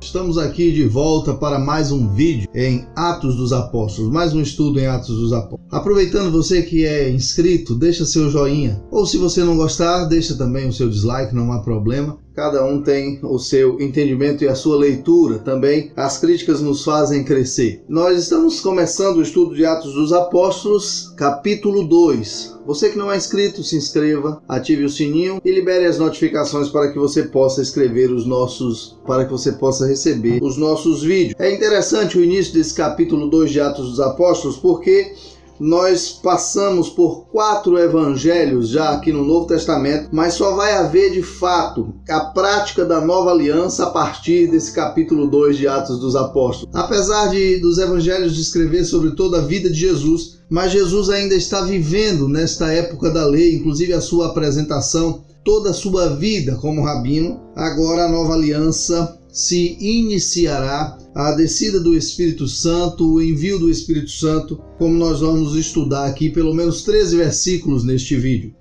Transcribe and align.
Estamos 0.00 0.38
aqui 0.38 0.72
de 0.72 0.84
volta 0.84 1.34
para 1.34 1.58
mais 1.58 1.90
um 1.90 2.08
vídeo 2.14 2.48
em 2.54 2.86
Atos 2.94 3.36
dos 3.36 3.52
Apóstolos, 3.52 4.10
mais 4.10 4.32
um 4.32 4.40
estudo 4.40 4.78
em 4.78 4.86
Atos 4.86 5.16
dos 5.16 5.32
Apóstolos. 5.32 5.66
Aproveitando 5.70 6.30
você 6.30 6.62
que 6.62 6.86
é 6.86 7.10
inscrito, 7.10 7.74
deixa 7.74 8.06
seu 8.06 8.30
joinha, 8.30 8.80
ou 8.90 9.04
se 9.04 9.18
você 9.18 9.42
não 9.42 9.56
gostar, 9.56 10.04
deixa 10.04 10.36
também 10.36 10.68
o 10.68 10.72
seu 10.72 10.88
dislike, 10.88 11.34
não 11.34 11.52
há 11.52 11.60
problema. 11.60 12.16
Cada 12.38 12.64
um 12.64 12.80
tem 12.80 13.18
o 13.24 13.36
seu 13.36 13.80
entendimento 13.80 14.44
e 14.44 14.48
a 14.48 14.54
sua 14.54 14.76
leitura 14.76 15.40
também. 15.40 15.90
As 15.96 16.18
críticas 16.18 16.60
nos 16.60 16.84
fazem 16.84 17.24
crescer. 17.24 17.82
Nós 17.88 18.16
estamos 18.16 18.60
começando 18.60 19.16
o 19.16 19.22
estudo 19.22 19.56
de 19.56 19.66
Atos 19.66 19.92
dos 19.92 20.12
Apóstolos, 20.12 21.12
capítulo 21.16 21.82
2. 21.82 22.58
Você 22.64 22.90
que 22.90 22.98
não 22.98 23.10
é 23.10 23.16
inscrito, 23.16 23.64
se 23.64 23.74
inscreva, 23.74 24.40
ative 24.48 24.84
o 24.84 24.88
sininho 24.88 25.40
e 25.44 25.50
libere 25.50 25.84
as 25.84 25.98
notificações 25.98 26.68
para 26.68 26.92
que 26.92 26.98
você 26.98 27.24
possa 27.24 27.60
escrever 27.60 28.12
os 28.12 28.24
nossos, 28.24 28.96
para 29.04 29.24
que 29.24 29.32
você 29.32 29.50
possa 29.50 29.84
receber 29.84 30.40
os 30.40 30.56
nossos 30.56 31.02
vídeos. 31.02 31.34
É 31.40 31.52
interessante 31.52 32.16
o 32.16 32.22
início 32.22 32.54
desse 32.54 32.72
capítulo 32.72 33.28
2 33.28 33.50
de 33.50 33.60
Atos 33.60 33.88
dos 33.88 33.98
Apóstolos 33.98 34.58
porque 34.58 35.12
nós 35.60 36.10
passamos 36.22 36.88
por 36.88 37.26
quatro 37.26 37.78
evangelhos 37.78 38.68
já 38.68 38.90
aqui 38.90 39.12
no 39.12 39.24
Novo 39.24 39.46
Testamento, 39.46 40.08
mas 40.12 40.34
só 40.34 40.54
vai 40.54 40.74
haver 40.74 41.12
de 41.12 41.22
fato 41.22 41.94
a 42.08 42.20
prática 42.20 42.84
da 42.84 43.00
nova 43.00 43.30
aliança 43.30 43.84
a 43.84 43.90
partir 43.90 44.48
desse 44.48 44.72
capítulo 44.72 45.26
2 45.26 45.56
de 45.56 45.68
Atos 45.68 45.98
dos 45.98 46.16
Apóstolos. 46.16 46.74
Apesar 46.74 47.28
de 47.28 47.58
dos 47.58 47.78
evangelhos 47.78 48.34
descrever 48.34 48.84
sobre 48.84 49.12
toda 49.12 49.38
a 49.38 49.42
vida 49.42 49.68
de 49.68 49.78
Jesus, 49.78 50.38
mas 50.48 50.72
Jesus 50.72 51.10
ainda 51.10 51.34
está 51.34 51.60
vivendo 51.62 52.28
nesta 52.28 52.72
época 52.72 53.10
da 53.10 53.26
lei, 53.26 53.54
inclusive 53.54 53.92
a 53.92 54.00
sua 54.00 54.28
apresentação, 54.28 55.24
toda 55.44 55.70
a 55.70 55.74
sua 55.74 56.08
vida 56.16 56.56
como 56.56 56.82
rabino. 56.82 57.40
Agora 57.54 58.04
a 58.04 58.08
nova 58.08 58.34
aliança 58.34 59.17
se 59.30 59.76
iniciará 59.80 60.98
a 61.14 61.32
descida 61.32 61.80
do 61.80 61.96
Espírito 61.96 62.46
Santo, 62.48 63.14
o 63.14 63.22
envio 63.22 63.58
do 63.58 63.70
Espírito 63.70 64.10
Santo, 64.10 64.60
como 64.78 64.94
nós 64.94 65.20
vamos 65.20 65.56
estudar 65.56 66.06
aqui 66.06 66.30
pelo 66.30 66.54
menos 66.54 66.82
13 66.82 67.16
versículos 67.16 67.84
neste 67.84 68.16
vídeo. 68.16 68.54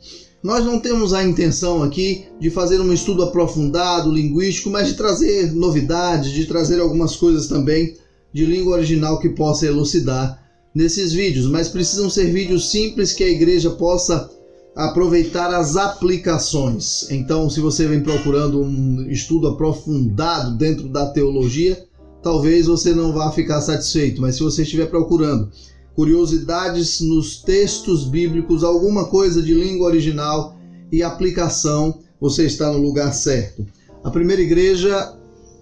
Nós 0.43 0.63
não 0.63 0.79
temos 0.79 1.13
a 1.13 1.23
intenção 1.23 1.81
aqui 1.81 2.25
de 2.39 2.49
fazer 2.49 2.79
um 2.79 2.93
estudo 2.93 3.23
aprofundado, 3.23 4.11
linguístico, 4.11 4.69
mas 4.69 4.87
de 4.87 4.93
trazer 4.93 5.51
novidades, 5.51 6.31
de 6.31 6.45
trazer 6.45 6.79
algumas 6.79 7.15
coisas 7.15 7.47
também 7.47 7.95
de 8.31 8.45
língua 8.45 8.75
original 8.75 9.19
que 9.19 9.29
possa 9.29 9.65
elucidar 9.65 10.45
nesses 10.73 11.11
vídeos, 11.11 11.47
mas 11.47 11.67
precisam 11.67 12.09
ser 12.09 12.31
vídeos 12.31 12.69
simples 12.69 13.11
que 13.11 13.23
a 13.23 13.29
igreja 13.29 13.71
possa 13.71 14.29
aproveitar 14.77 15.51
as 15.51 15.75
aplicações. 15.75 17.09
Então, 17.09 17.49
se 17.49 17.59
você 17.59 17.87
vem 17.87 18.01
procurando 18.01 18.61
um 18.61 19.09
estudo 19.09 19.47
aprofundado 19.47 20.55
dentro 20.55 20.87
da 20.87 21.07
teologia, 21.07 21.83
talvez 22.21 22.67
você 22.67 22.93
não 22.93 23.11
vá 23.11 23.31
ficar 23.31 23.59
satisfeito, 23.59 24.21
mas 24.21 24.35
se 24.35 24.43
você 24.43 24.61
estiver 24.61 24.85
procurando 24.85 25.49
curiosidades 25.95 27.01
nos 27.01 27.41
textos 27.41 28.07
bíblicos, 28.07 28.63
alguma 28.63 29.05
coisa 29.05 29.41
de 29.41 29.51
língua 29.51 29.87
original 29.87 30.55
e 30.91 31.01
aplicação, 31.01 31.97
você 32.21 32.45
está 32.45 32.71
no 32.71 32.77
lugar 32.77 33.11
certo. 33.15 33.65
A 34.03 34.11
primeira 34.11 34.43
igreja 34.43 35.17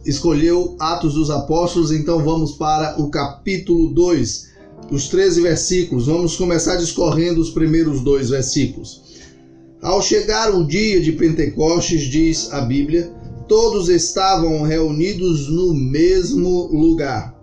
escolheu 0.05 0.75
Atos 0.77 1.13
dos 1.13 1.29
Apóstolos, 1.29 1.89
então 1.89 2.21
vamos 2.21 2.51
para 2.51 3.01
o 3.01 3.09
capítulo 3.09 3.93
2, 3.93 4.49
os 4.91 5.07
13 5.07 5.39
versículos. 5.39 6.07
Vamos 6.07 6.35
começar 6.35 6.75
discorrendo 6.75 7.39
os 7.39 7.51
primeiros 7.51 8.01
dois 8.01 8.29
versículos. 8.29 9.04
Ao 9.85 10.01
chegar 10.01 10.51
o 10.51 10.65
dia 10.65 10.99
de 10.99 11.11
Pentecostes, 11.11 12.05
diz 12.09 12.51
a 12.51 12.61
Bíblia, 12.61 13.13
todos 13.47 13.87
estavam 13.87 14.63
reunidos 14.63 15.47
no 15.47 15.75
mesmo 15.75 16.65
lugar. 16.73 17.39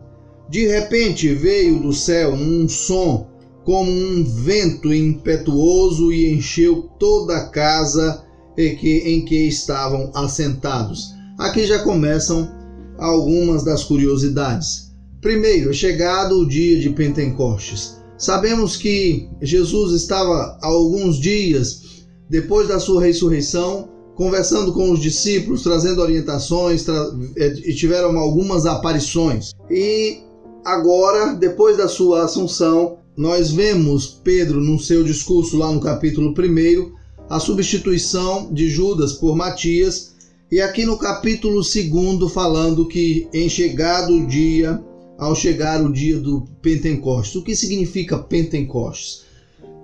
De 0.51 0.67
repente 0.67 1.33
veio 1.33 1.79
do 1.79 1.93
céu 1.93 2.33
um 2.33 2.69
som 2.69 3.29
como 3.65 3.89
um 3.89 4.25
vento 4.25 4.93
impetuoso 4.93 6.13
e 6.13 6.33
encheu 6.33 6.91
toda 6.99 7.37
a 7.37 7.49
casa 7.49 8.25
em 8.59 9.25
que, 9.25 9.47
estavam 9.47 10.11
assentados. 10.13 11.15
Aqui 11.39 11.65
já 11.65 11.79
começam 11.85 12.51
algumas 12.99 13.63
das 13.63 13.85
curiosidades. 13.85 14.91
Primeiro, 15.21 15.73
chegado 15.73 16.41
o 16.41 16.49
dia 16.49 16.81
de 16.81 16.91
Pentecostes. 16.91 18.03
Sabemos 18.19 18.77
que 18.77 19.29
Jesus 19.41 19.93
estava 19.93 20.59
alguns 20.61 21.21
dias 21.21 21.92
depois 22.33 22.67
da 22.67 22.81
sua 22.81 23.03
ressurreição 23.03 23.91
conversando 24.15 24.73
com 24.73 24.91
os 24.91 25.01
discípulos, 25.01 25.63
trazendo 25.63 26.01
orientações, 26.01 26.83
tra 26.83 27.13
é, 27.37 27.49
e 27.63 27.75
tiveram 27.75 28.19
algumas 28.19 28.65
aparições. 28.65 29.53
E 29.71 30.21
agora, 30.65 31.35
depois 31.35 31.77
da 31.77 31.89
sua 31.89 32.25
assunção, 32.25 32.97
nós 33.15 33.51
vemos 33.51 34.07
Pedro 34.25 34.63
no 34.63 34.79
seu 34.79 35.05
discurso 35.05 35.59
lá 35.59 35.71
no 35.71 35.81
capítulo 35.81 36.31
1, 36.31 36.93
a 37.29 37.39
substituição 37.39 38.51
de 38.51 38.67
Judas 38.71 39.13
por 39.13 39.37
Matias, 39.37 40.15
e 40.51 40.59
aqui 40.59 40.87
no 40.87 40.97
capítulo 40.97 41.61
2 41.61 42.33
falando 42.33 42.89
que 42.89 43.29
em 43.33 43.47
chegado 43.47 44.15
o 44.15 44.27
dia, 44.27 44.83
ao 45.19 45.35
chegar 45.35 45.85
o 45.85 45.93
dia 45.93 46.19
do 46.19 46.47
Pentecostes. 46.63 47.37
O 47.37 47.45
que 47.45 47.55
significa 47.55 48.17
Pentecostes? 48.17 49.32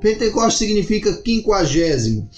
Pentecostes 0.00 0.58
significa 0.58 1.12
quinquagésimo. 1.14 2.28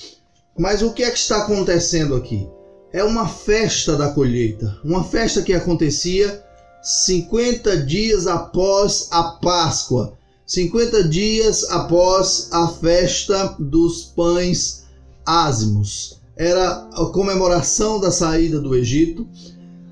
Mas 0.59 0.83
o 0.83 0.93
que 0.93 1.03
é 1.03 1.11
que 1.11 1.19
está 1.19 1.39
acontecendo 1.39 2.15
aqui? 2.15 2.49
É 2.93 3.05
uma 3.05 3.29
festa 3.29 3.97
da 3.97 4.09
colheita, 4.11 4.79
uma 4.85 5.05
festa 5.05 5.43
que 5.43 5.53
acontecia 5.53 6.43
50 6.83 7.77
dias 7.79 8.27
após 8.27 9.09
a 9.11 9.23
Páscoa, 9.23 10.15
50 10.47 11.05
dias 11.05 11.65
após 11.71 12.49
a 12.51 12.69
festa 12.69 13.55
dos 13.59 14.03
pães 14.05 14.85
ázimos. 15.25 16.19
Era 16.37 16.89
a 16.93 17.07
comemoração 17.13 18.01
da 18.01 18.11
saída 18.11 18.61
do 18.61 18.75
Egito, 18.75 19.29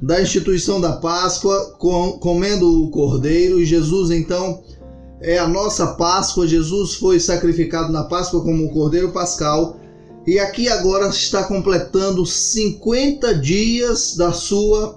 da 0.01 0.21
instituição 0.21 0.81
da 0.81 0.93
Páscoa, 0.93 1.77
com, 1.79 2.13
comendo 2.13 2.85
o 2.85 2.91
cordeiro, 2.91 3.61
e 3.61 3.67
Jesus 3.67 4.11
então 4.11 4.63
é 5.21 5.39
a 5.39 5.49
nossa 5.49 5.89
Páscoa. 5.95 6.47
Jesus 6.47 6.95
foi 6.95 7.19
sacrificado 7.21 7.93
na 7.93 8.05
Páscoa 8.05 8.43
como 8.43 8.65
o 8.65 8.71
cordeiro 8.71 9.11
pascal 9.13 9.79
e 10.29 10.39
aqui 10.39 10.69
agora 10.69 11.09
está 11.09 11.45
completando 11.45 12.27
50 12.27 13.35
dias 13.37 14.15
da 14.15 14.31
sua 14.31 14.95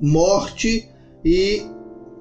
morte 0.00 0.88
e 1.24 1.62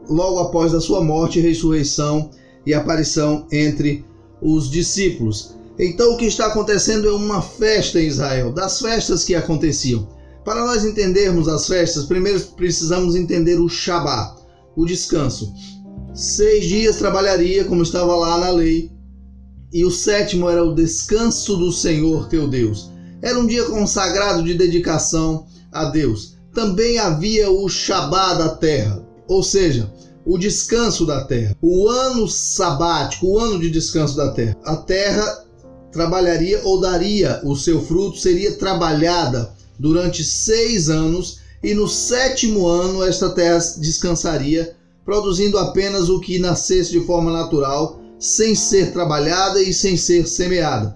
logo 0.07 0.37
após 0.37 0.73
a 0.73 0.79
sua 0.79 1.03
morte, 1.03 1.39
ressurreição 1.39 2.29
e 2.63 2.71
aparição 2.71 3.47
entre 3.51 4.05
os 4.41 4.69
discípulos. 4.69 5.55
Então 5.79 6.13
o 6.13 6.17
que 6.17 6.25
está 6.25 6.45
acontecendo 6.45 7.07
é 7.07 7.11
uma 7.11 7.41
festa 7.41 7.99
em 7.99 8.05
Israel, 8.05 8.51
das 8.51 8.79
festas 8.79 9.23
que 9.23 9.33
aconteciam. 9.33 10.07
Para 10.45 10.63
nós 10.63 10.85
entendermos 10.85 11.47
as 11.47 11.67
festas, 11.67 12.05
primeiro 12.05 12.39
precisamos 12.55 13.15
entender 13.15 13.59
o 13.59 13.67
Shabat, 13.67 14.35
o 14.75 14.85
descanso. 14.85 15.51
Seis 16.13 16.65
dias 16.65 16.97
trabalharia, 16.97 17.63
como 17.63 17.83
estava 17.83 18.13
lá 18.15 18.37
na 18.37 18.49
lei, 18.49 18.91
e 19.71 19.85
o 19.85 19.91
sétimo 19.91 20.49
era 20.49 20.63
o 20.63 20.75
descanso 20.75 21.55
do 21.55 21.71
Senhor 21.71 22.27
teu 22.27 22.49
Deus. 22.49 22.91
Era 23.21 23.39
um 23.39 23.47
dia 23.47 23.63
consagrado 23.65 24.43
de 24.43 24.53
dedicação 24.53 25.45
a 25.71 25.85
Deus. 25.85 26.35
Também 26.53 26.97
havia 26.97 27.49
o 27.49 27.69
Shabá 27.69 28.33
da 28.33 28.49
terra, 28.49 29.01
ou 29.25 29.41
seja, 29.41 29.89
o 30.25 30.37
descanso 30.37 31.05
da 31.05 31.23
terra, 31.23 31.55
o 31.61 31.87
ano 31.87 32.27
sabático, 32.27 33.27
o 33.27 33.39
ano 33.39 33.57
de 33.57 33.69
descanso 33.69 34.17
da 34.17 34.31
terra. 34.31 34.57
A 34.65 34.75
terra 34.75 35.45
trabalharia 35.93 36.59
ou 36.65 36.81
daria 36.81 37.39
o 37.43 37.55
seu 37.55 37.81
fruto, 37.81 38.17
seria 38.17 38.57
trabalhada 38.57 39.53
durante 39.79 40.25
seis 40.25 40.89
anos, 40.89 41.39
e 41.63 41.73
no 41.73 41.87
sétimo 41.87 42.67
ano 42.67 43.01
esta 43.01 43.29
terra 43.29 43.59
descansaria, 43.77 44.75
produzindo 45.05 45.57
apenas 45.57 46.09
o 46.09 46.19
que 46.19 46.39
nascesse 46.39 46.91
de 46.91 47.01
forma 47.01 47.31
natural 47.31 47.99
sem 48.19 48.53
ser 48.53 48.91
trabalhada 48.91 49.61
e 49.61 49.73
sem 49.73 49.97
ser 49.97 50.27
semeada. 50.27 50.95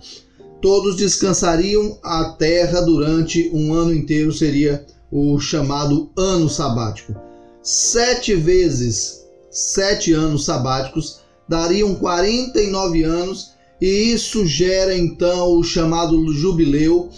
Todos 0.62 0.96
descansariam 0.96 1.98
a 2.04 2.26
terra 2.26 2.82
durante 2.82 3.50
um 3.54 3.74
ano 3.74 3.94
inteiro, 3.94 4.32
seria 4.32 4.86
o 5.12 5.40
chamado 5.40 6.12
ano 6.16 6.50
sabático. 6.50 7.16
Sete 7.62 8.36
vezes 8.36 9.26
sete 9.50 10.12
anos 10.12 10.46
sabáticos 10.46 11.22
dariam 11.48 11.96
49 11.96 13.04
anos, 13.04 13.52
e 13.80 14.12
isso 14.12 14.46
gera 14.46 14.96
então 14.96 15.58
o 15.58 15.64
chamado 15.64 16.32
jubileu, 16.34 17.10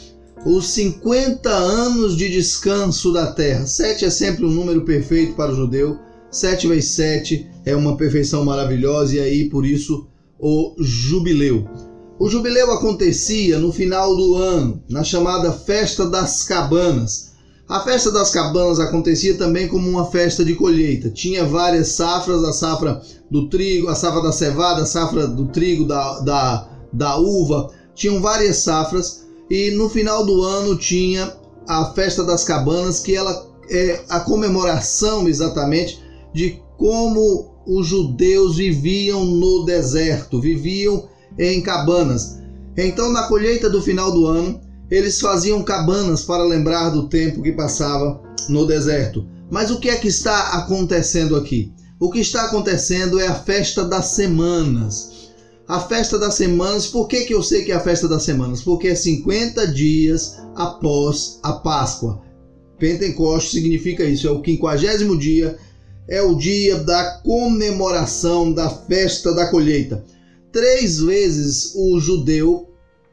os 0.46 0.70
50 0.70 1.50
anos 1.50 2.16
de 2.16 2.30
descanso 2.30 3.12
da 3.12 3.32
terra. 3.32 3.66
Sete 3.66 4.06
é 4.06 4.10
sempre 4.10 4.46
um 4.46 4.52
número 4.52 4.82
perfeito 4.86 5.34
para 5.34 5.52
o 5.52 5.56
judeu 5.56 6.00
7 6.30 6.68
vezes 6.68 6.92
7 6.92 7.48
é 7.66 7.76
uma 7.76 7.98
perfeição 7.98 8.44
maravilhosa 8.44 9.16
e 9.16 9.20
aí 9.20 9.50
por 9.50 9.66
isso 9.66 10.08
o 10.40 10.76
jubileu. 10.80 11.68
O 12.20 12.30
jubileu 12.30 12.72
acontecia 12.72 13.60
no 13.60 13.72
final 13.72 14.16
do 14.16 14.36
ano, 14.36 14.82
na 14.90 15.04
chamada 15.04 15.52
Festa 15.52 16.10
das 16.10 16.44
Cabanas. 16.44 17.28
A 17.70 17.82
festa 17.82 18.10
das 18.10 18.32
cabanas 18.32 18.80
acontecia 18.80 19.38
também 19.38 19.68
como 19.68 19.90
uma 19.90 20.10
festa 20.10 20.44
de 20.46 20.56
colheita. 20.56 21.10
Tinha 21.10 21.44
várias 21.44 21.90
safras, 21.90 22.42
a 22.46 22.54
safra 22.54 23.02
do 23.30 23.50
trigo, 23.50 23.90
a 23.90 23.96
safra 23.96 24.22
da 24.22 24.32
cevada, 24.32 24.84
a 24.84 24.86
safra 24.86 25.28
do 25.28 25.48
trigo, 25.48 25.86
da, 25.86 26.20
da, 26.22 26.70
da 26.94 27.18
uva. 27.18 27.70
Tinham 27.94 28.22
várias 28.22 28.58
safras 28.58 29.26
e 29.50 29.72
no 29.72 29.90
final 29.90 30.26
do 30.26 30.44
ano 30.44 30.78
tinha 30.78 31.36
a 31.68 31.92
festa 31.94 32.24
das 32.24 32.46
cabanas, 32.46 33.02
que 33.02 33.14
ela 33.14 33.46
é 33.70 34.00
a 34.08 34.22
comemoração 34.22 35.28
exatamente 35.28 36.02
de 36.34 36.62
como 36.78 37.56
os 37.66 37.88
judeus 37.88 38.58
viviam 38.58 39.26
no 39.26 39.66
deserto, 39.66 40.40
viviam 40.40 41.08
em 41.38 41.62
cabanas. 41.62 42.40
Então, 42.78 43.12
na 43.12 43.24
colheita 43.24 43.70
do 43.70 43.82
final 43.82 44.12
do 44.12 44.26
ano, 44.26 44.62
eles 44.90 45.20
faziam 45.20 45.64
cabanas 45.64 46.24
para 46.24 46.44
lembrar 46.44 46.90
do 46.90 47.10
tempo 47.10 47.42
que 47.42 47.52
passava 47.52 48.22
no 48.48 48.66
deserto. 48.66 49.26
Mas 49.52 49.70
o 49.72 49.80
que 49.80 49.90
é 49.90 49.98
que 49.98 50.08
está 50.08 50.54
acontecendo 50.54 51.36
aqui? 51.36 51.74
O 52.00 52.12
que 52.12 52.20
está 52.20 52.46
acontecendo 52.46 53.20
é 53.20 53.28
a 53.28 53.36
festa 53.36 53.84
das 53.84 54.08
semanas. 54.08 55.32
A 55.68 55.82
festa 55.82 56.18
das 56.18 56.36
semanas, 56.36 56.88
por 56.88 57.08
que, 57.08 57.26
que 57.26 57.34
eu 57.34 57.44
sei 57.44 57.66
que 57.66 57.72
é 57.72 57.76
a 57.76 57.80
festa 57.82 58.08
das 58.08 58.24
semanas? 58.24 58.62
Porque 58.62 58.88
é 58.88 58.96
50 58.96 59.68
dias 59.68 60.38
após 60.56 61.40
a 61.44 61.54
Páscoa. 61.54 62.22
Pentecoste 62.80 63.52
significa 63.52 64.04
isso, 64.06 64.28
é 64.28 64.32
o 64.32 64.42
quinquagésimo 64.42 65.18
dia, 65.18 65.58
é 66.08 66.22
o 66.22 66.36
dia 66.36 66.78
da 66.78 67.20
comemoração 67.24 68.52
da 68.54 68.70
festa 68.70 69.34
da 69.34 69.50
colheita. 69.50 70.04
Três 70.52 71.00
vezes 71.00 71.74
o 71.76 72.00
judeu 72.00 72.68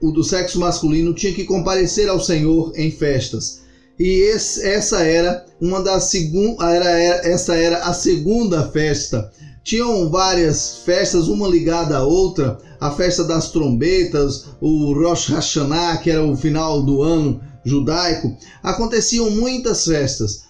o 0.04 0.12
do 0.12 0.22
sexo 0.22 0.60
masculino 0.60 1.14
tinha 1.14 1.32
que 1.32 1.44
comparecer 1.44 2.10
ao 2.10 2.20
Senhor 2.20 2.72
em 2.76 2.90
festas. 2.90 3.62
E 3.98 4.20
esse, 4.20 4.62
essa 4.66 5.02
era 5.02 5.46
uma 5.60 5.82
das 5.82 6.04
segun, 6.04 6.56
era, 6.60 6.90
essa 7.26 7.54
era 7.54 7.78
a 7.78 7.94
segunda 7.94 8.68
festa. 8.70 9.30
Tinham 9.62 10.10
várias 10.10 10.78
festas, 10.84 11.26
uma 11.26 11.48
ligada 11.48 11.96
à 11.96 12.02
outra, 12.02 12.58
a 12.78 12.90
festa 12.90 13.24
das 13.24 13.50
trombetas, 13.50 14.44
o 14.60 14.92
Rosh 14.92 15.28
Hashanah, 15.28 15.96
que 15.98 16.10
era 16.10 16.22
o 16.22 16.36
final 16.36 16.82
do 16.82 17.02
ano 17.02 17.40
judaico. 17.64 18.36
Aconteciam 18.62 19.30
muitas 19.30 19.86
festas, 19.86 20.42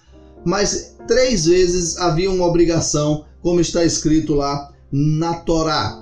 mas 0.44 0.93
três 1.06 1.46
vezes 1.46 1.96
havia 1.98 2.30
uma 2.30 2.46
obrigação, 2.46 3.24
como 3.42 3.60
está 3.60 3.84
escrito 3.84 4.34
lá 4.34 4.72
na 4.90 5.34
Torá. 5.34 6.00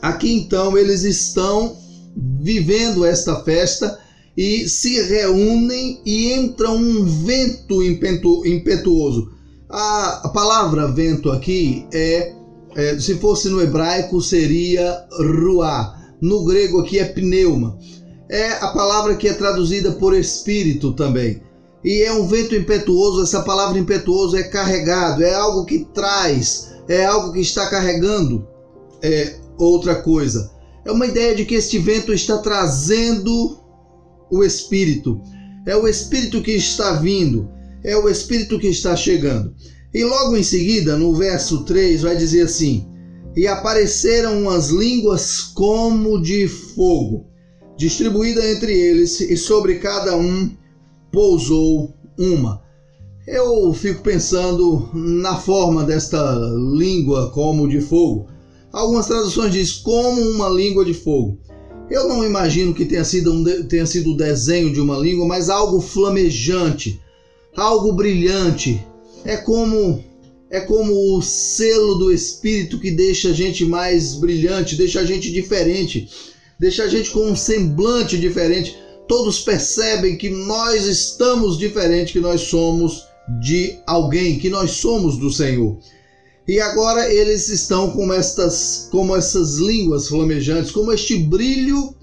Aqui 0.00 0.32
então 0.32 0.76
eles 0.76 1.02
estão 1.02 1.76
vivendo 2.16 3.04
esta 3.04 3.42
festa 3.42 3.98
e 4.36 4.68
se 4.68 5.00
reúnem 5.02 6.00
e 6.04 6.32
entra 6.32 6.70
um 6.70 7.04
vento 7.04 7.82
impetuoso. 7.82 9.32
A, 9.68 10.26
a 10.26 10.28
palavra 10.28 10.92
vento 10.92 11.30
aqui 11.30 11.86
é, 11.92 12.34
é, 12.76 12.98
se 12.98 13.16
fosse 13.16 13.48
no 13.48 13.60
hebraico, 13.60 14.20
seria 14.20 15.04
ruá. 15.10 15.94
No 16.20 16.44
grego 16.44 16.80
aqui 16.80 16.98
é 16.98 17.04
pneuma. 17.04 17.78
É 18.30 18.52
a 18.52 18.68
palavra 18.68 19.16
que 19.16 19.28
é 19.28 19.32
traduzida 19.32 19.92
por 19.92 20.14
espírito 20.14 20.92
também. 20.92 21.42
E 21.86 22.02
é 22.02 22.12
um 22.12 22.26
vento 22.26 22.52
impetuoso, 22.56 23.22
essa 23.22 23.42
palavra 23.42 23.78
impetuoso 23.78 24.36
é 24.36 24.42
carregado, 24.42 25.22
é 25.22 25.32
algo 25.32 25.64
que 25.64 25.86
traz, 25.94 26.72
é 26.88 27.04
algo 27.04 27.32
que 27.32 27.38
está 27.38 27.70
carregando 27.70 28.44
é 29.00 29.36
outra 29.56 29.94
coisa. 29.94 30.50
É 30.84 30.90
uma 30.90 31.06
ideia 31.06 31.36
de 31.36 31.44
que 31.44 31.54
este 31.54 31.78
vento 31.78 32.12
está 32.12 32.38
trazendo 32.38 33.60
o 34.28 34.42
Espírito. 34.42 35.20
É 35.64 35.76
o 35.76 35.86
Espírito 35.86 36.42
que 36.42 36.50
está 36.50 36.94
vindo, 36.94 37.48
é 37.84 37.96
o 37.96 38.08
Espírito 38.08 38.58
que 38.58 38.66
está 38.66 38.96
chegando. 38.96 39.54
E 39.94 40.02
logo 40.02 40.36
em 40.36 40.42
seguida, 40.42 40.96
no 40.96 41.14
verso 41.14 41.64
3, 41.64 42.02
vai 42.02 42.16
dizer 42.16 42.42
assim: 42.42 42.84
E 43.36 43.46
apareceram 43.46 44.42
umas 44.42 44.70
línguas 44.70 45.40
como 45.40 46.20
de 46.20 46.48
fogo, 46.48 47.28
distribuída 47.76 48.44
entre 48.44 48.76
eles, 48.76 49.20
e 49.20 49.36
sobre 49.36 49.76
cada 49.76 50.16
um 50.16 50.50
pousou 51.12 51.94
uma. 52.18 52.62
Eu 53.26 53.72
fico 53.74 54.02
pensando 54.02 54.88
na 54.94 55.36
forma 55.36 55.84
desta 55.84 56.34
língua 56.76 57.30
como 57.30 57.68
de 57.68 57.80
fogo. 57.80 58.28
Algumas 58.72 59.06
traduções 59.06 59.52
diz 59.52 59.72
como 59.72 60.20
uma 60.20 60.48
língua 60.48 60.84
de 60.84 60.94
fogo. 60.94 61.38
Eu 61.90 62.08
não 62.08 62.24
imagino 62.24 62.74
que 62.74 62.84
tenha 62.84 63.04
sido, 63.04 63.32
um, 63.32 63.44
tenha 63.66 63.86
sido 63.86 64.12
o 64.12 64.16
desenho 64.16 64.72
de 64.72 64.80
uma 64.80 64.96
língua, 64.96 65.26
mas 65.26 65.48
algo 65.48 65.80
flamejante, 65.80 67.00
algo 67.56 67.92
brilhante. 67.92 68.84
É 69.24 69.36
como 69.36 70.04
é 70.48 70.60
como 70.60 71.16
o 71.16 71.22
selo 71.22 71.96
do 71.96 72.12
Espírito 72.12 72.78
que 72.78 72.90
deixa 72.90 73.30
a 73.30 73.32
gente 73.32 73.64
mais 73.64 74.14
brilhante, 74.14 74.76
deixa 74.76 75.00
a 75.00 75.04
gente 75.04 75.32
diferente, 75.32 76.08
deixa 76.58 76.84
a 76.84 76.88
gente 76.88 77.10
com 77.10 77.26
um 77.30 77.36
semblante 77.36 78.16
diferente. 78.16 78.76
Todos 79.08 79.40
percebem 79.40 80.16
que 80.16 80.28
nós 80.28 80.84
estamos 80.84 81.58
diferentes, 81.58 82.12
que 82.12 82.20
nós 82.20 82.42
somos 82.42 83.06
de 83.40 83.78
alguém, 83.86 84.38
que 84.38 84.48
nós 84.48 84.72
somos 84.72 85.16
do 85.16 85.30
Senhor. 85.30 85.78
E 86.46 86.60
agora 86.60 87.12
eles 87.12 87.48
estão 87.48 87.90
com 87.90 88.12
estas, 88.12 88.88
como 88.90 89.16
essas 89.16 89.56
línguas 89.56 90.08
flamejantes, 90.08 90.70
como 90.70 90.92
este 90.92 91.18
brilho 91.18 91.94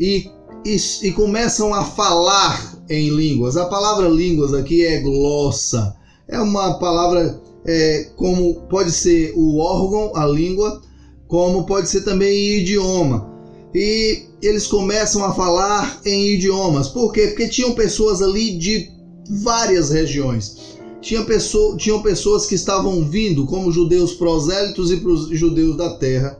e, 0.00 0.30
e, 0.64 0.76
e 1.02 1.12
começam 1.12 1.74
a 1.74 1.84
falar 1.84 2.82
em 2.88 3.10
línguas. 3.10 3.56
A 3.56 3.66
palavra 3.66 4.08
línguas 4.08 4.54
aqui 4.54 4.84
é 4.84 5.00
glossa. 5.00 5.94
É 6.26 6.40
uma 6.40 6.78
palavra 6.78 7.40
é, 7.66 8.10
como 8.16 8.62
pode 8.62 8.92
ser 8.92 9.32
o 9.36 9.58
órgão, 9.58 10.16
a 10.16 10.26
língua, 10.26 10.80
como 11.28 11.66
pode 11.66 11.88
ser 11.88 12.02
também 12.02 12.58
idioma. 12.58 13.30
E 13.74 14.25
eles 14.42 14.66
começam 14.66 15.24
a 15.24 15.32
falar 15.32 16.00
em 16.04 16.34
idiomas. 16.34 16.88
Por 16.88 17.12
quê? 17.12 17.28
Porque 17.28 17.48
tinham 17.48 17.74
pessoas 17.74 18.20
ali 18.22 18.58
de 18.58 18.90
várias 19.42 19.90
regiões 19.90 20.76
tinha 21.06 21.22
pessoa, 21.22 21.76
tinham 21.76 22.02
pessoas 22.02 22.46
que 22.46 22.56
estavam 22.56 23.04
vindo 23.08 23.46
como 23.46 23.70
judeus 23.70 24.14
prosélitos 24.14 24.90
e 24.90 25.36
judeus 25.36 25.76
da 25.76 25.96
terra 25.98 26.36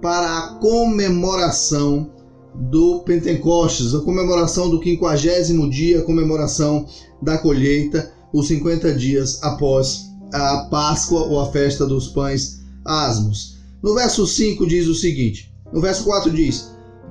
para 0.00 0.38
a 0.38 0.54
comemoração 0.54 2.10
do 2.54 3.00
Pentecostes, 3.00 3.94
a 3.94 4.00
comemoração 4.00 4.70
do 4.70 4.80
quinquagésimo 4.80 5.68
dia, 5.68 6.00
a 6.00 6.02
comemoração 6.02 6.86
da 7.20 7.36
colheita, 7.36 8.10
os 8.32 8.48
50 8.48 8.94
dias 8.94 9.42
após 9.42 10.06
a 10.32 10.68
Páscoa 10.70 11.26
ou 11.26 11.38
a 11.38 11.52
festa 11.52 11.84
dos 11.84 12.08
pães 12.08 12.62
asmos. 12.82 13.58
No 13.82 13.94
verso 13.94 14.26
5 14.26 14.66
diz 14.66 14.86
o 14.86 14.94
seguinte: 14.94 15.52
no 15.70 15.80
verso 15.80 16.04
4 16.04 16.30
diz: 16.30 16.70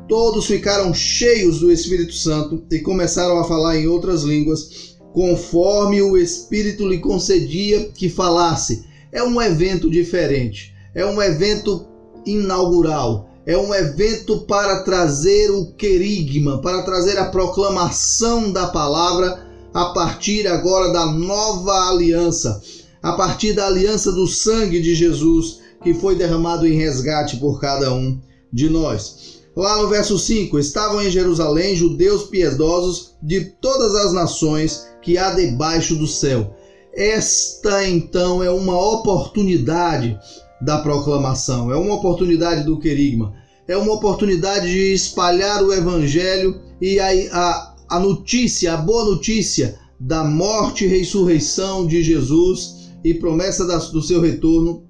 Todos 0.09 0.47
ficaram 0.47 0.91
cheios 0.91 1.59
do 1.59 1.71
Espírito 1.71 2.13
Santo 2.13 2.63
e 2.71 2.79
começaram 2.79 3.37
a 3.37 3.43
falar 3.43 3.77
em 3.77 3.87
outras 3.87 4.23
línguas 4.23 4.97
conforme 5.13 6.01
o 6.01 6.17
Espírito 6.17 6.87
lhe 6.87 6.97
concedia 6.97 7.89
que 7.93 8.09
falasse. 8.09 8.85
É 9.11 9.21
um 9.21 9.39
evento 9.39 9.87
diferente, 9.87 10.73
é 10.95 11.05
um 11.05 11.21
evento 11.21 11.85
inaugural, 12.25 13.29
é 13.45 13.55
um 13.55 13.71
evento 13.71 14.39
para 14.47 14.81
trazer 14.81 15.51
o 15.51 15.73
querigma, 15.73 16.59
para 16.59 16.81
trazer 16.81 17.19
a 17.19 17.29
proclamação 17.29 18.51
da 18.51 18.65
palavra 18.65 19.47
a 19.71 19.85
partir 19.93 20.47
agora 20.47 20.91
da 20.91 21.05
nova 21.05 21.87
aliança, 21.87 22.59
a 22.99 23.13
partir 23.13 23.53
da 23.53 23.67
aliança 23.67 24.11
do 24.11 24.25
sangue 24.25 24.81
de 24.81 24.95
Jesus 24.95 25.59
que 25.83 25.93
foi 25.93 26.15
derramado 26.15 26.65
em 26.65 26.73
resgate 26.73 27.37
por 27.37 27.61
cada 27.61 27.93
um 27.93 28.19
de 28.51 28.69
nós. 28.71 29.38
Lá 29.55 29.81
no 29.81 29.89
verso 29.89 30.17
5: 30.17 30.57
estavam 30.59 31.01
em 31.01 31.09
Jerusalém 31.09 31.75
judeus 31.75 32.23
piedosos 32.23 33.15
de 33.21 33.45
todas 33.61 33.95
as 33.95 34.13
nações 34.13 34.87
que 35.01 35.17
há 35.17 35.31
debaixo 35.31 35.95
do 35.95 36.07
céu. 36.07 36.55
Esta 36.93 37.87
então 37.87 38.43
é 38.43 38.49
uma 38.49 38.77
oportunidade 38.77 40.17
da 40.61 40.79
proclamação, 40.79 41.71
é 41.71 41.77
uma 41.77 41.95
oportunidade 41.95 42.63
do 42.63 42.79
querigma, 42.79 43.33
é 43.67 43.77
uma 43.77 43.93
oportunidade 43.93 44.67
de 44.67 44.93
espalhar 44.93 45.63
o 45.63 45.73
evangelho 45.73 46.59
e 46.81 46.99
a, 46.99 47.07
a, 47.31 47.75
a 47.89 47.99
notícia, 47.99 48.73
a 48.73 48.77
boa 48.77 49.05
notícia 49.05 49.79
da 49.99 50.23
morte 50.23 50.85
e 50.85 50.87
ressurreição 50.87 51.85
de 51.85 52.01
Jesus 52.01 52.89
e 53.03 53.13
promessa 53.13 53.65
da, 53.65 53.77
do 53.77 54.01
seu 54.01 54.21
retorno 54.21 54.83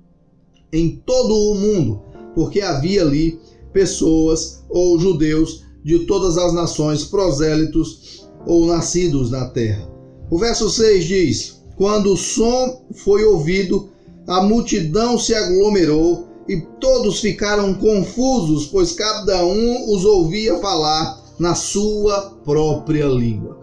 em 0.71 1.01
todo 1.05 1.33
o 1.33 1.55
mundo, 1.55 2.01
porque 2.35 2.61
havia 2.61 3.01
ali 3.01 3.39
pessoas 3.73 4.63
ou 4.69 4.99
judeus 4.99 5.63
de 5.83 5.99
todas 5.99 6.37
as 6.37 6.53
nações, 6.53 7.03
prosélitos 7.03 8.27
ou 8.45 8.65
nascidos 8.65 9.31
na 9.31 9.49
terra. 9.49 9.89
O 10.29 10.37
verso 10.37 10.69
6 10.69 11.05
diz: 11.05 11.61
Quando 11.75 12.13
o 12.13 12.17
som 12.17 12.81
foi 12.93 13.23
ouvido, 13.23 13.89
a 14.27 14.41
multidão 14.41 15.17
se 15.17 15.33
aglomerou 15.33 16.27
e 16.47 16.61
todos 16.79 17.19
ficaram 17.19 17.73
confusos, 17.73 18.67
pois 18.67 18.91
cada 18.91 19.45
um 19.45 19.93
os 19.93 20.05
ouvia 20.05 20.57
falar 20.59 21.19
na 21.39 21.55
sua 21.55 22.31
própria 22.43 23.05
língua. 23.05 23.59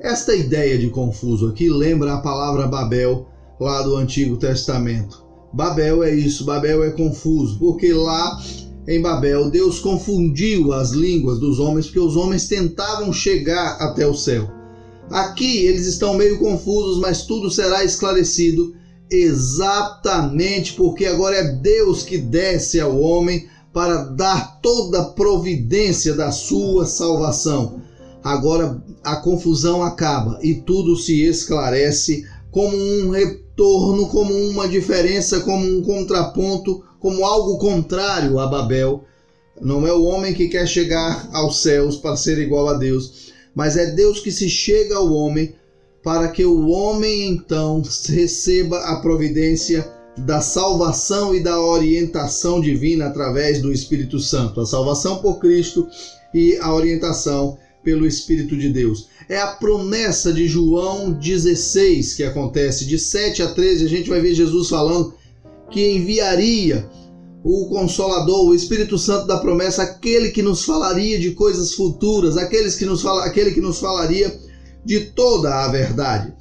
Esta 0.00 0.34
ideia 0.34 0.76
de 0.76 0.90
confuso 0.90 1.48
aqui 1.48 1.68
lembra 1.68 2.14
a 2.14 2.20
palavra 2.20 2.66
Babel 2.66 3.26
lá 3.58 3.82
do 3.82 3.96
Antigo 3.96 4.36
Testamento. 4.36 5.24
Babel 5.52 6.02
é 6.02 6.14
isso, 6.14 6.44
Babel 6.44 6.82
é 6.82 6.90
confuso, 6.90 7.58
porque 7.58 7.92
lá 7.92 8.38
em 8.86 9.00
Babel 9.00 9.50
Deus 9.50 9.78
confundiu 9.78 10.72
as 10.72 10.90
línguas 10.90 11.38
dos 11.38 11.58
homens, 11.58 11.86
porque 11.86 12.00
os 12.00 12.16
homens 12.16 12.46
tentavam 12.46 13.12
chegar 13.12 13.76
até 13.80 14.06
o 14.06 14.14
céu. 14.14 14.50
Aqui 15.10 15.66
eles 15.66 15.86
estão 15.86 16.14
meio 16.14 16.38
confusos, 16.38 16.98
mas 16.98 17.22
tudo 17.22 17.50
será 17.50 17.84
esclarecido 17.84 18.74
exatamente 19.10 20.72
porque 20.72 21.06
agora 21.06 21.36
é 21.36 21.52
Deus 21.52 22.02
que 22.02 22.18
desce 22.18 22.80
ao 22.80 22.98
homem 22.98 23.46
para 23.72 24.04
dar 24.04 24.60
toda 24.60 25.00
a 25.00 25.04
providência 25.10 26.14
da 26.14 26.30
sua 26.30 26.86
salvação. 26.86 27.82
Agora 28.22 28.82
a 29.02 29.16
confusão 29.16 29.82
acaba 29.82 30.38
e 30.42 30.54
tudo 30.54 30.96
se 30.96 31.22
esclarece 31.22 32.24
como 32.50 32.74
um 32.76 33.10
retorno, 33.10 34.06
como 34.08 34.32
uma 34.32 34.68
diferença, 34.68 35.40
como 35.40 35.66
um 35.66 35.82
contraponto, 35.82 36.82
como 37.04 37.22
algo 37.22 37.58
contrário 37.58 38.38
a 38.38 38.46
Babel. 38.46 39.04
Não 39.60 39.86
é 39.86 39.92
o 39.92 40.04
homem 40.04 40.32
que 40.32 40.48
quer 40.48 40.66
chegar 40.66 41.28
aos 41.34 41.60
céus 41.60 41.98
para 41.98 42.16
ser 42.16 42.38
igual 42.38 42.66
a 42.66 42.78
Deus, 42.78 43.30
mas 43.54 43.76
é 43.76 43.90
Deus 43.90 44.20
que 44.20 44.32
se 44.32 44.48
chega 44.48 44.96
ao 44.96 45.12
homem 45.12 45.54
para 46.02 46.28
que 46.28 46.46
o 46.46 46.66
homem 46.68 47.28
então 47.28 47.82
receba 48.08 48.78
a 48.78 49.00
providência 49.00 49.86
da 50.16 50.40
salvação 50.40 51.34
e 51.34 51.42
da 51.42 51.60
orientação 51.60 52.58
divina 52.58 53.08
através 53.08 53.60
do 53.60 53.70
Espírito 53.70 54.18
Santo, 54.18 54.62
a 54.62 54.66
salvação 54.66 55.18
por 55.18 55.38
Cristo 55.38 55.86
e 56.32 56.56
a 56.56 56.72
orientação 56.72 57.58
pelo 57.82 58.06
Espírito 58.06 58.56
de 58.56 58.70
Deus. 58.70 59.08
É 59.28 59.38
a 59.38 59.48
promessa 59.48 60.32
de 60.32 60.48
João 60.48 61.12
16 61.12 62.14
que 62.14 62.24
acontece, 62.24 62.86
de 62.86 62.98
7 62.98 63.42
a 63.42 63.48
13, 63.52 63.84
a 63.84 63.88
gente 63.88 64.08
vai 64.08 64.22
ver 64.22 64.34
Jesus 64.34 64.70
falando 64.70 65.14
que 65.70 65.96
enviaria 65.96 66.88
o 67.42 67.66
Consolador, 67.68 68.46
o 68.46 68.54
Espírito 68.54 68.96
Santo 68.96 69.26
da 69.26 69.38
promessa, 69.38 69.82
aquele 69.82 70.30
que 70.30 70.42
nos 70.42 70.64
falaria 70.64 71.18
de 71.18 71.32
coisas 71.32 71.74
futuras, 71.74 72.36
aqueles 72.36 72.74
que 72.74 72.86
nos 72.86 73.02
fala, 73.02 73.24
aquele 73.24 73.52
que 73.52 73.60
nos 73.60 73.78
falaria 73.78 74.34
de 74.84 75.00
toda 75.10 75.64
a 75.64 75.68
verdade. 75.68 76.32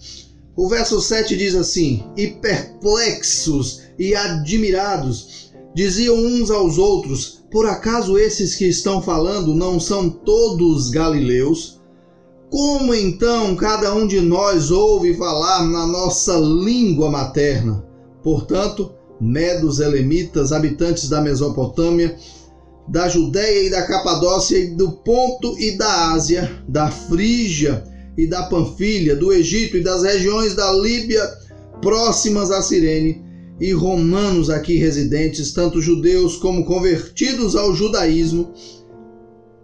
O 0.56 0.70
verso 0.70 1.01
7 1.01 1.36
diz 1.36 1.56
assim: 1.56 2.03
E 2.15 2.27
perplexos 2.27 3.82
e 4.00 4.15
admirados 4.15 5.51
diziam 5.75 6.15
uns 6.15 6.50
aos 6.50 6.77
outros: 6.77 7.44
por 7.51 7.65
acaso 7.68 8.18
esses 8.18 8.56
que 8.56 8.65
estão 8.65 9.01
falando 9.01 9.53
não 9.53 9.80
são 9.80 10.10
todos 10.10 10.89
galileus? 10.89 11.80
Como 12.50 12.94
então 12.94 13.56
cada 13.56 13.94
um 13.94 14.08
de 14.08 14.22
nós 14.22 14.72
ouve 14.72 15.15
falar 15.15 15.63
na 15.63 15.86
nossa 15.86 16.36
língua 16.38 17.12
materna? 17.12 17.86
Portanto, 18.24 18.92
medos, 19.24 19.80
elemitas, 19.80 20.51
habitantes 20.51 21.08
da 21.08 21.22
Mesopotâmia, 21.22 22.15
da 22.88 23.08
Judéia 23.08 23.63
e 23.63 23.70
da 23.70 23.88
Capadócia 23.88 24.58
e 24.58 24.75
do 24.75 24.92
Ponto 24.92 25.58
e 25.58 25.77
da 25.77 26.12
Ásia, 26.12 26.51
da 26.68 26.92
Frígia 26.92 27.84
e 28.18 28.27
da 28.27 28.44
Panfilha, 28.44 29.15
do 29.15 29.32
Egito 29.32 29.77
e 29.77 29.84
das 29.84 30.03
regiões 30.03 30.53
da 30.53 30.72
Líbia 30.74 31.24
próximas 31.82 32.51
a 32.51 32.62
Cirene, 32.62 33.24
e 33.60 33.72
romanos 33.72 34.50
aqui 34.50 34.77
residentes, 34.77 35.53
tanto 35.53 35.82
judeus 35.82 36.38
como 36.38 36.65
convertidos 36.65 37.56
ao 37.56 37.74
judaísmo, 37.74 38.51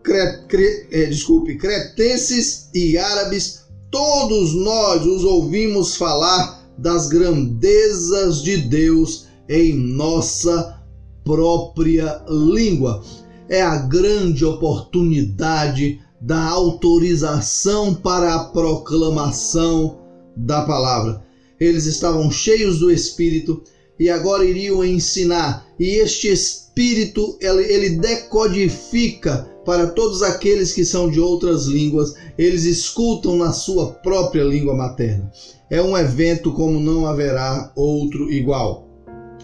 cre, 0.04 0.44
cre, 0.48 0.88
é, 0.92 1.06
desculpe, 1.06 1.58
cretenses 1.58 2.70
e 2.74 2.98
árabes, 2.98 3.62
todos 3.90 4.54
nós 4.54 5.06
os 5.06 5.24
ouvimos 5.24 5.96
falar 5.96 6.60
das 6.78 7.08
grandezas 7.08 8.42
de 8.42 8.58
Deus 8.58 9.29
em 9.50 9.74
nossa 9.74 10.80
própria 11.26 12.24
língua. 12.30 13.04
É 13.50 13.62
a 13.62 13.78
grande 13.78 14.46
oportunidade 14.46 16.00
da 16.22 16.50
autorização 16.50 17.96
para 17.96 18.36
a 18.36 18.44
proclamação 18.46 19.98
da 20.38 20.62
palavra. 20.62 21.24
Eles 21.60 21.86
estavam 21.86 22.32
cheios 22.32 22.80
do 22.80 22.92
Espírito 22.92 23.64
e 24.00 24.10
agora 24.10 24.46
iriam 24.46 24.84
ensinar. 24.84 25.68
E 25.78 25.96
este 25.96 26.28
espírito 26.32 27.38
ele, 27.42 27.98
decodifica 27.98 29.50
para 29.66 29.88
todos 29.88 30.24
aqueles 30.24 30.72
que 30.72 30.86
são 30.86 31.12
de 31.12 31.20
outras 31.20 31.66
línguas, 31.66 32.16
eles 32.38 32.64
escutam 32.64 33.38
na 33.38 33.52
sua 33.52 33.92
própria 33.92 34.44
língua 34.44 34.74
materna. 34.74 35.32
É 35.70 35.82
um 35.82 35.98
evento 35.98 36.54
como 36.54 36.80
não 36.80 37.06
haverá 37.06 37.72
outro 37.76 38.32
igual. 38.32 38.89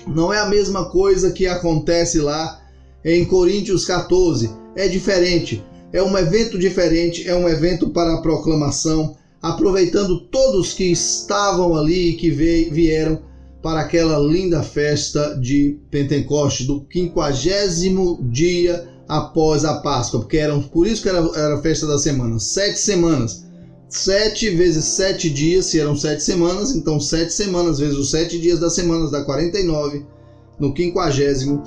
Não 0.07 0.33
é 0.33 0.39
a 0.39 0.47
mesma 0.47 0.89
coisa 0.89 1.31
que 1.31 1.47
acontece 1.47 2.19
lá 2.19 2.61
em 3.03 3.25
Coríntios 3.25 3.85
14, 3.85 4.51
é 4.75 4.87
diferente. 4.87 5.63
É 5.93 6.01
um 6.01 6.17
evento 6.17 6.57
diferente, 6.57 7.27
é 7.27 7.35
um 7.35 7.47
evento 7.47 7.89
para 7.89 8.15
a 8.15 8.21
proclamação, 8.21 9.15
aproveitando 9.41 10.19
todos 10.27 10.73
que 10.73 10.85
estavam 10.85 11.75
ali 11.75 12.09
e 12.09 12.15
que 12.15 12.29
vieram 12.29 13.21
para 13.61 13.81
aquela 13.81 14.19
linda 14.19 14.61
festa 14.61 15.39
de 15.39 15.79
Pentecoste, 15.89 16.65
do 16.65 16.81
quinquagésimo 16.81 18.19
dia 18.29 18.87
após 19.07 19.63
a 19.63 19.75
Páscoa, 19.81 20.21
porque 20.21 20.37
eram 20.37 20.61
por 20.61 20.85
isso 20.87 21.01
que 21.01 21.09
era, 21.09 21.19
era 21.35 21.55
a 21.55 21.61
festa 21.61 21.87
da 21.87 21.97
semana, 21.97 22.39
sete 22.39 22.79
semanas. 22.79 23.44
Sete 23.95 24.49
vezes 24.49 24.83
sete 24.83 25.29
dias, 25.29 25.67
se 25.67 25.79
eram 25.79 25.95
sete 25.95 26.21
semanas, 26.21 26.75
então 26.75 26.99
sete 26.99 27.31
semanas 27.31 27.79
vezes 27.79 27.95
os 27.95 28.11
sete 28.11 28.37
dias 28.37 28.59
das 28.59 28.75
semanas 28.75 29.09
dá 29.09 29.23
49, 29.23 30.05
no 30.59 30.73
quinquagésimo, 30.73 31.63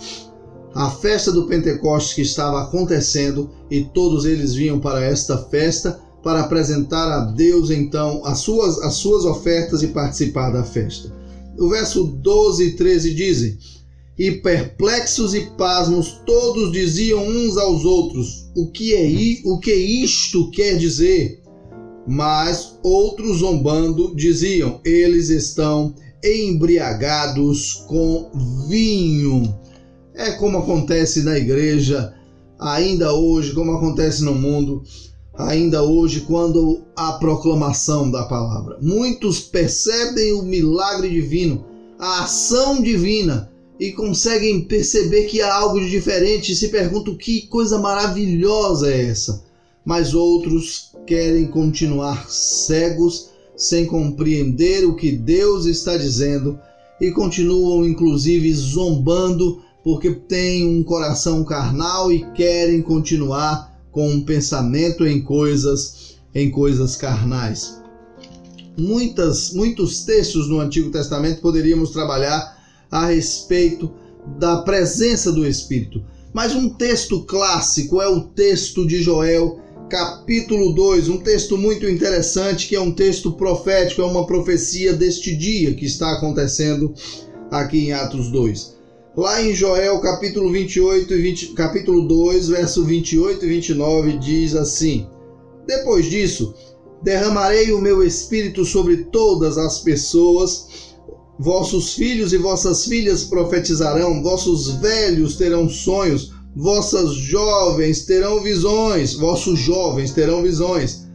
a 0.75 0.91
festa 0.91 1.33
do 1.33 1.47
Pentecostes 1.47 2.13
que 2.13 2.21
estava 2.21 2.63
acontecendo 2.63 3.51
e 3.71 3.83
todos 3.83 4.27
eles 4.27 4.55
vinham 4.55 4.79
para 4.79 5.03
esta 5.03 5.39
festa 5.39 5.99
para 6.23 6.41
apresentar 6.41 7.11
a 7.11 7.25
Deus 7.25 7.71
então 7.71 8.21
as 8.27 8.41
suas, 8.41 8.79
as 8.83 8.93
suas 8.95 9.25
ofertas 9.25 9.83
e 9.83 9.89
participar 9.89 10.51
da 10.51 10.63
festa. 10.63 11.11
O 11.59 11.71
verso 11.71 12.05
12 12.05 12.63
e 12.63 12.73
13 12.77 13.15
dizem: 13.15 13.59
E 14.19 14.33
perplexos 14.33 15.33
e 15.35 15.47
pasmos 15.57 16.21
todos 16.27 16.73
diziam 16.73 17.27
uns 17.27 17.57
aos 17.57 17.87
outros: 17.87 18.51
O 18.55 18.71
que 18.71 18.95
é 18.95 19.49
o 19.49 19.59
que 19.59 19.73
isto 19.73 20.51
quer 20.51 20.77
dizer? 20.77 21.38
Mas 22.09 22.79
outros 22.83 23.39
zombando 23.39 24.15
diziam: 24.17 24.81
Eles 24.85 25.29
estão 25.29 25.95
embriagados 26.25 27.85
com 27.87 28.31
vinho. 28.67 29.55
É 30.15 30.33
como 30.33 30.59
acontece 30.59 31.23
na 31.23 31.37
igreja 31.37 32.15
ainda 32.59 33.13
hoje, 33.13 33.53
como 33.53 33.73
acontece 33.73 34.25
no 34.25 34.35
mundo 34.35 34.83
ainda 35.39 35.85
hoje 35.85 36.23
quando 36.23 36.83
a 36.97 37.13
proclamação 37.13 38.11
da 38.11 38.25
palavra. 38.25 38.77
Muitos 38.83 39.39
percebem 39.39 40.33
o 40.33 40.43
milagre 40.43 41.09
divino, 41.09 41.65
a 41.99 42.25
ação 42.25 42.83
divina 42.83 43.49
e 43.79 43.93
conseguem 43.93 44.63
perceber 44.63 45.27
que 45.27 45.41
há 45.41 45.55
algo 45.55 45.79
de 45.79 45.89
diferente 45.89 46.51
e 46.51 46.57
se 46.57 46.69
perguntam 46.69 47.15
que 47.15 47.47
coisa 47.47 47.79
maravilhosa 47.79 48.93
é 48.93 49.07
essa. 49.07 49.47
Mas 49.89 50.13
outros 50.13 50.93
querem 51.07 51.47
continuar 51.47 52.29
cegos, 52.29 53.31
sem 53.57 53.87
compreender 53.87 54.85
o 54.85 54.95
que 54.95 55.11
Deus 55.11 55.65
está 55.65 55.97
dizendo 55.97 56.61
e 57.01 57.11
continuam 57.11 57.87
inclusive 57.87 58.53
zombando 58.53 59.63
porque 59.83 60.11
têm 60.11 60.69
um 60.69 60.83
coração 60.83 61.43
carnal 61.43 62.13
e 62.13 62.31
querem 62.33 62.83
continuar 62.83 63.81
com 63.91 64.11
um 64.11 64.21
pensamento 64.21 65.07
em 65.07 65.23
coisas 65.23 66.19
em 66.35 66.51
coisas 66.51 66.95
carnais. 66.95 67.81
Muitas, 68.77 69.55
muitos 69.55 70.05
textos 70.05 70.51
no 70.51 70.61
Antigo 70.61 70.91
Testamento 70.91 71.41
poderíamos 71.41 71.93
trabalhar 71.93 72.63
a 72.91 73.07
respeito 73.07 73.91
da 74.39 74.59
presença 74.59 75.33
do 75.33 75.47
Espírito. 75.47 76.05
Mas 76.33 76.55
um 76.55 76.69
texto 76.69 77.23
clássico 77.23 78.03
é 78.03 78.09
o 78.09 78.21
texto 78.21 78.87
de 78.87 79.03
Joel, 79.03 79.61
capítulo 79.89 80.73
2, 80.75 81.09
um 81.09 81.19
texto 81.19 81.57
muito 81.57 81.89
interessante 81.89 82.69
que 82.69 82.77
é 82.77 82.81
um 82.81 82.93
texto 82.93 83.33
profético, 83.33 84.03
é 84.03 84.05
uma 84.05 84.27
profecia 84.27 84.93
deste 84.93 85.35
dia 85.35 85.75
que 85.75 85.87
está 85.87 86.13
acontecendo 86.13 86.93
aqui 87.51 87.87
em 87.87 87.93
Atos 87.93 88.31
2. 88.31 88.77
Lá 89.17 89.43
em 89.43 89.55
Joel 89.55 89.99
capítulo 90.01 90.53
28 90.53 91.13
e 91.13 91.23
20, 91.23 91.47
capítulo 91.55 92.07
2, 92.07 92.49
verso 92.49 92.85
28 92.85 93.45
e 93.45 93.49
29 93.49 94.19
diz 94.19 94.55
assim: 94.55 95.09
Depois 95.67 96.07
disso, 96.07 96.55
derramarei 97.03 97.73
o 97.73 97.81
meu 97.81 98.03
espírito 98.03 98.65
sobre 98.65 99.05
todas 99.05 99.57
as 99.57 99.81
pessoas. 99.81 100.89
Vossos 101.41 101.95
filhos 101.95 102.33
e 102.33 102.37
vossas 102.37 102.85
filhas 102.85 103.23
profetizarão, 103.23 104.23
vossos 104.25 104.73
velhos 104.81 105.37
terão 105.37 105.69
sonhos, 105.69 106.33
vossas 106.59 107.15
jovens 107.15 108.05
terão 108.05 108.43
visões, 108.43 109.15
vossos 109.15 109.61
jovens 109.61 110.11
terão 110.11 110.43
visões. 110.43 111.07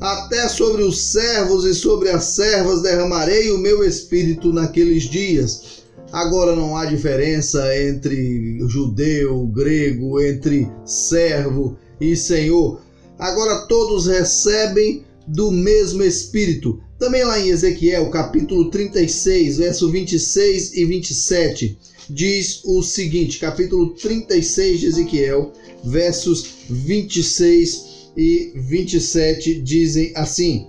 até 0.00 0.48
sobre 0.48 0.82
os 0.82 1.00
servos 1.00 1.64
e 1.64 1.74
sobre 1.74 2.08
as 2.08 2.22
servas 2.22 2.82
derramarei 2.82 3.50
o 3.50 3.58
meu 3.58 3.82
espírito 3.82 4.52
naqueles 4.52 5.04
dias. 5.04 5.82
Agora 6.12 6.54
não 6.54 6.76
há 6.76 6.84
diferença 6.84 7.76
entre 7.76 8.60
judeu, 8.68 9.44
grego, 9.46 10.20
entre 10.20 10.70
servo 10.84 11.76
e 12.00 12.14
senhor. 12.14 12.80
Agora 13.18 13.66
todos 13.66 14.06
recebem 14.06 15.04
do 15.26 15.50
mesmo 15.50 16.04
espírito. 16.04 16.80
Também 16.96 17.24
lá 17.24 17.40
em 17.40 17.48
Ezequiel, 17.48 18.08
capítulo 18.10 18.70
36, 18.70 19.58
verso 19.58 19.90
26 19.90 20.74
e 20.74 20.84
27, 20.84 21.78
diz 22.08 22.62
o 22.64 22.82
seguinte: 22.82 23.38
capítulo 23.38 23.94
36 23.94 24.80
de 24.80 24.86
Ezequiel, 24.86 25.52
versos 25.84 26.46
26 26.68 28.10
e 28.16 28.52
27 28.56 29.60
dizem 29.60 30.12
assim: 30.14 30.66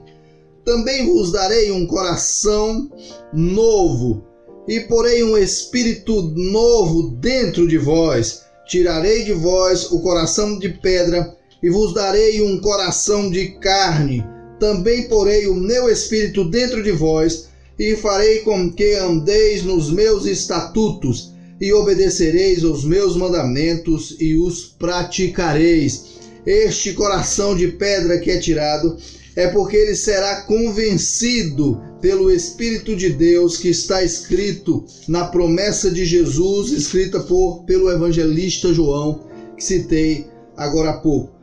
Também 0.63 1.05
vos 1.05 1.31
darei 1.31 1.71
um 1.71 1.87
coração 1.87 2.91
novo, 3.33 4.23
e 4.67 4.81
porei 4.81 5.23
um 5.23 5.37
espírito 5.37 6.21
novo 6.35 7.09
dentro 7.19 7.67
de 7.67 7.77
vós. 7.77 8.43
Tirarei 8.67 9.23
de 9.23 9.33
vós 9.33 9.91
o 9.91 9.99
coração 9.99 10.59
de 10.59 10.69
pedra, 10.69 11.35
e 11.61 11.69
vos 11.69 11.93
darei 11.93 12.41
um 12.41 12.61
coração 12.61 13.31
de 13.31 13.59
carne. 13.59 14.23
Também 14.59 15.07
porei 15.07 15.47
o 15.47 15.55
meu 15.55 15.89
espírito 15.89 16.47
dentro 16.47 16.83
de 16.83 16.91
vós, 16.91 17.48
e 17.79 17.95
farei 17.95 18.39
com 18.39 18.71
que 18.71 18.95
andeis 18.95 19.63
nos 19.63 19.89
meus 19.89 20.25
estatutos, 20.25 21.33
e 21.59 21.73
obedecereis 21.73 22.63
os 22.63 22.83
meus 22.83 23.15
mandamentos, 23.15 24.15
e 24.19 24.35
os 24.35 24.65
praticareis 24.65 26.19
este 26.45 26.93
coração 26.93 27.55
de 27.55 27.67
pedra 27.67 28.17
que 28.17 28.31
é 28.31 28.39
tirado 28.39 28.97
é 29.35 29.47
porque 29.47 29.75
ele 29.75 29.95
será 29.95 30.41
convencido 30.41 31.79
pelo 32.01 32.31
Espírito 32.31 32.95
de 32.95 33.09
Deus 33.09 33.57
que 33.57 33.69
está 33.69 34.03
escrito 34.03 34.83
na 35.07 35.25
promessa 35.25 35.91
de 35.91 36.05
Jesus, 36.05 36.71
escrita 36.71 37.19
por 37.19 37.63
pelo 37.65 37.91
evangelista 37.91 38.73
João, 38.73 39.27
que 39.55 39.63
citei 39.63 40.25
agora 40.57 40.91
há 40.91 40.97
pouco. 40.97 41.35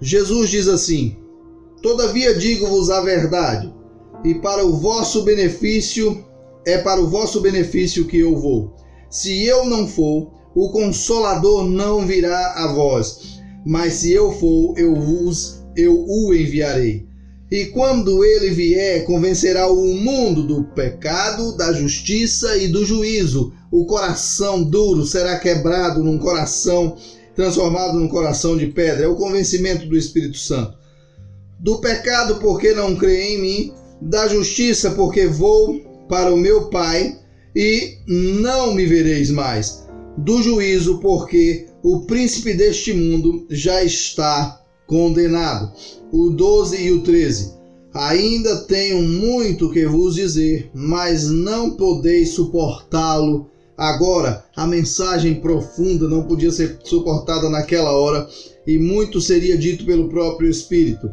Jesus 0.00 0.50
diz 0.50 0.68
assim: 0.68 1.16
Todavia 1.82 2.34
digo-vos 2.34 2.90
a 2.90 3.00
verdade, 3.00 3.72
e 4.24 4.34
para 4.34 4.64
o 4.64 4.76
vosso 4.76 5.22
benefício 5.22 6.24
é 6.66 6.78
para 6.78 7.00
o 7.00 7.08
vosso 7.08 7.40
benefício 7.40 8.06
que 8.06 8.18
eu 8.18 8.36
vou. 8.36 8.74
Se 9.08 9.44
eu 9.44 9.64
não 9.64 9.86
for, 9.86 10.30
o 10.54 10.70
consolador 10.70 11.64
não 11.64 12.06
virá 12.06 12.54
a 12.56 12.72
vós 12.72 13.40
mas 13.64 13.94
se 13.94 14.12
eu 14.12 14.32
for, 14.32 14.78
eu 14.78 14.94
vos 14.94 15.60
eu 15.76 16.04
o 16.06 16.34
enviarei. 16.34 17.08
E 17.50 17.66
quando 17.66 18.24
ele 18.24 18.50
vier, 18.50 19.04
convencerá 19.04 19.68
o 19.68 19.94
mundo 19.94 20.42
do 20.46 20.64
pecado, 20.64 21.56
da 21.56 21.72
justiça 21.72 22.56
e 22.56 22.68
do 22.68 22.84
juízo. 22.84 23.52
O 23.72 23.86
coração 23.86 24.62
duro 24.62 25.04
será 25.04 25.38
quebrado 25.38 26.02
num 26.02 26.18
coração 26.18 26.96
transformado 27.34 27.98
num 27.98 28.08
coração 28.08 28.56
de 28.56 28.66
pedra. 28.66 29.04
É 29.04 29.08
o 29.08 29.16
convencimento 29.16 29.86
do 29.86 29.96
Espírito 29.96 30.38
Santo. 30.38 30.76
Do 31.58 31.80
pecado, 31.80 32.36
porque 32.36 32.72
não 32.72 32.96
crê 32.96 33.34
em 33.34 33.40
mim, 33.40 33.74
da 34.00 34.28
justiça, 34.28 34.92
porque 34.92 35.26
vou 35.26 35.80
para 36.08 36.32
o 36.32 36.36
meu 36.36 36.68
Pai 36.70 37.18
e 37.54 37.98
não 38.06 38.74
me 38.74 38.86
vereis 38.86 39.30
mais. 39.30 39.86
Do 40.16 40.42
juízo, 40.42 40.98
porque 40.98 41.66
o 41.82 42.00
príncipe 42.00 42.54
deste 42.54 42.92
mundo 42.92 43.46
já 43.50 43.82
está 43.82 44.60
condenado. 44.86 45.72
O 46.12 46.30
12 46.30 46.82
e 46.82 46.92
o 46.92 47.02
13. 47.02 47.54
Ainda 47.92 48.64
tenho 48.66 49.02
muito 49.02 49.70
que 49.70 49.86
vos 49.86 50.14
dizer, 50.14 50.70
mas 50.74 51.28
não 51.28 51.70
podeis 51.76 52.30
suportá-lo 52.30 53.50
agora. 53.76 54.44
A 54.54 54.66
mensagem 54.66 55.40
profunda 55.40 56.08
não 56.08 56.24
podia 56.24 56.52
ser 56.52 56.78
suportada 56.84 57.48
naquela 57.48 57.92
hora 57.92 58.28
e 58.66 58.78
muito 58.78 59.20
seria 59.20 59.56
dito 59.56 59.84
pelo 59.84 60.08
próprio 60.08 60.50
Espírito. 60.50 61.10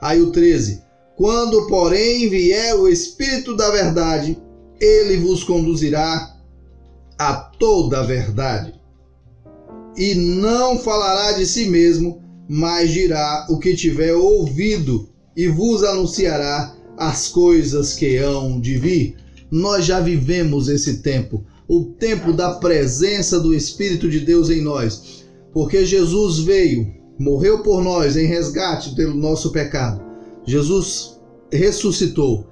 Aí 0.00 0.20
o 0.20 0.30
13. 0.30 0.82
Quando, 1.16 1.66
porém, 1.66 2.28
vier 2.28 2.74
o 2.74 2.88
Espírito 2.88 3.56
da 3.56 3.70
verdade, 3.70 4.38
ele 4.80 5.18
vos 5.18 5.44
conduzirá 5.44 6.36
a 7.18 7.34
toda 7.34 8.00
a 8.00 8.02
verdade 8.02 8.82
e 9.96 10.14
não 10.14 10.78
falará 10.78 11.32
de 11.32 11.46
si 11.46 11.66
mesmo, 11.66 12.22
mas 12.48 12.90
dirá 12.90 13.46
o 13.48 13.58
que 13.58 13.74
tiver 13.74 14.14
ouvido 14.14 15.08
e 15.36 15.48
vos 15.48 15.82
anunciará 15.82 16.74
as 16.96 17.28
coisas 17.28 17.94
que 17.94 18.16
hão 18.16 18.60
de 18.60 18.78
vir. 18.78 19.16
Nós 19.50 19.84
já 19.84 20.00
vivemos 20.00 20.68
esse 20.68 21.02
tempo, 21.02 21.44
o 21.68 21.84
tempo 21.84 22.32
da 22.32 22.54
presença 22.54 23.38
do 23.38 23.54
Espírito 23.54 24.08
de 24.08 24.20
Deus 24.20 24.50
em 24.50 24.62
nós, 24.62 25.24
porque 25.52 25.84
Jesus 25.84 26.38
veio, 26.38 26.92
morreu 27.18 27.62
por 27.62 27.82
nós 27.82 28.16
em 28.16 28.26
resgate 28.26 28.94
pelo 28.94 29.14
nosso 29.14 29.52
pecado. 29.52 30.01
Jesus 30.46 31.20
ressuscitou, 31.50 32.46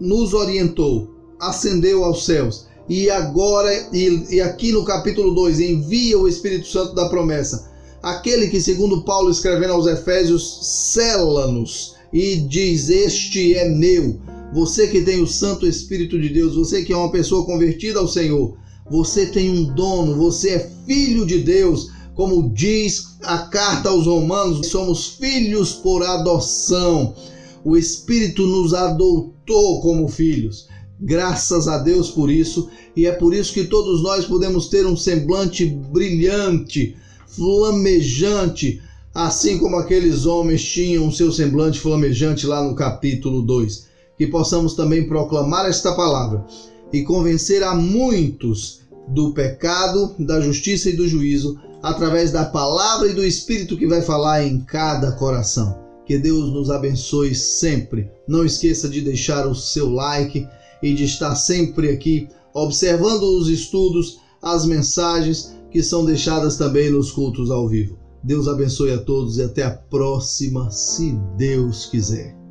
nos 0.00 0.32
orientou, 0.32 1.10
ascendeu 1.38 2.04
aos 2.04 2.24
céus 2.24 2.66
e 2.88 3.10
agora, 3.10 3.72
e, 3.92 4.36
e 4.36 4.40
aqui 4.40 4.70
no 4.70 4.84
capítulo 4.84 5.34
2, 5.34 5.60
envia 5.60 6.18
o 6.18 6.28
Espírito 6.28 6.68
Santo 6.68 6.94
da 6.94 7.08
promessa. 7.08 7.70
Aquele 8.02 8.48
que, 8.48 8.60
segundo 8.60 9.02
Paulo 9.02 9.30
escrevendo 9.30 9.72
aos 9.72 9.86
Efésios, 9.86 10.92
cela-nos 10.92 11.96
e 12.12 12.36
diz: 12.36 12.88
Este 12.88 13.54
é 13.54 13.68
meu. 13.68 14.20
Você 14.52 14.86
que 14.86 15.02
tem 15.02 15.20
o 15.20 15.26
Santo 15.26 15.66
Espírito 15.66 16.20
de 16.20 16.28
Deus, 16.28 16.54
você 16.54 16.84
que 16.84 16.92
é 16.92 16.96
uma 16.96 17.10
pessoa 17.10 17.44
convertida 17.44 17.98
ao 17.98 18.06
Senhor, 18.06 18.56
você 18.88 19.26
tem 19.26 19.50
um 19.50 19.74
dono, 19.74 20.14
você 20.14 20.50
é 20.50 20.70
filho 20.86 21.26
de 21.26 21.40
Deus, 21.40 21.90
como 22.16 22.48
diz 22.48 23.18
a 23.22 23.38
carta 23.38 23.90
aos 23.90 24.06
Romanos, 24.06 24.68
somos 24.68 25.06
filhos 25.06 25.74
por 25.74 26.02
adoção. 26.02 27.14
O 27.62 27.76
Espírito 27.76 28.46
nos 28.46 28.72
adotou 28.72 29.82
como 29.82 30.08
filhos. 30.08 30.66
Graças 30.98 31.68
a 31.68 31.76
Deus 31.76 32.10
por 32.10 32.30
isso, 32.30 32.70
e 32.96 33.04
é 33.04 33.12
por 33.12 33.34
isso 33.34 33.52
que 33.52 33.64
todos 33.64 34.02
nós 34.02 34.24
podemos 34.24 34.68
ter 34.68 34.86
um 34.86 34.96
semblante 34.96 35.66
brilhante, 35.66 36.96
flamejante, 37.28 38.80
assim 39.14 39.58
como 39.58 39.76
aqueles 39.76 40.24
homens 40.24 40.64
tinham 40.64 41.12
seu 41.12 41.30
semblante 41.30 41.78
flamejante 41.78 42.46
lá 42.46 42.64
no 42.64 42.74
capítulo 42.74 43.42
2. 43.42 43.88
Que 44.16 44.26
possamos 44.26 44.72
também 44.72 45.06
proclamar 45.06 45.68
esta 45.68 45.94
palavra 45.94 46.46
e 46.90 47.02
convencer 47.02 47.62
a 47.62 47.74
muitos 47.74 48.80
do 49.08 49.34
pecado, 49.34 50.14
da 50.18 50.40
justiça 50.40 50.88
e 50.88 50.96
do 50.96 51.06
juízo 51.06 51.58
através 51.86 52.32
da 52.32 52.44
palavra 52.44 53.08
e 53.08 53.14
do 53.14 53.24
Espírito 53.24 53.76
que 53.76 53.86
vai 53.86 54.02
falar 54.02 54.44
em 54.44 54.60
cada 54.60 55.12
coração. 55.12 55.78
Que 56.04 56.18
Deus 56.18 56.52
nos 56.52 56.68
abençoe 56.68 57.32
sempre. 57.32 58.10
Não 58.26 58.44
esqueça 58.44 58.88
de 58.88 59.00
deixar 59.00 59.46
o 59.46 59.54
seu 59.54 59.88
like 59.88 60.48
e 60.82 60.92
de 60.92 61.04
estar 61.04 61.36
sempre 61.36 61.90
aqui 61.90 62.28
observando 62.52 63.22
os 63.22 63.48
estudos, 63.48 64.18
as 64.42 64.66
mensagens 64.66 65.54
que 65.70 65.80
são 65.80 66.04
deixadas 66.04 66.56
também 66.56 66.90
nos 66.90 67.12
cultos 67.12 67.52
ao 67.52 67.68
vivo. 67.68 67.96
Deus 68.20 68.48
abençoe 68.48 68.90
a 68.90 68.98
todos 68.98 69.38
e 69.38 69.42
até 69.42 69.62
a 69.62 69.70
próxima, 69.70 70.68
se 70.72 71.12
Deus 71.36 71.86
quiser. 71.86 72.45